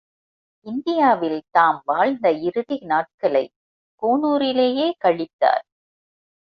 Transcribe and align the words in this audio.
இந்தியாவில் 0.65 1.41
தாம் 1.51 1.81
வாழ்ந்த 1.85 2.31
இறுதி 2.41 2.79
நாட்களைக் 2.83 3.53
கூனூரிலேயே 4.01 4.91
கழித்தார். 5.03 5.65